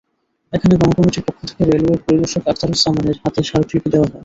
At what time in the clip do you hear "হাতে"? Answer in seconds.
3.23-3.39